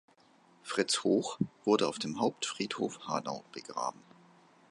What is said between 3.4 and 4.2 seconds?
begraben.